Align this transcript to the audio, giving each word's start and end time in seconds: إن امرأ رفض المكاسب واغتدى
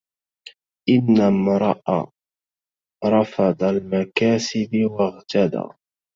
إن 0.89 1.19
امرأ 1.21 2.11
رفض 3.05 3.63
المكاسب 3.63 4.69
واغتدى 4.85 5.63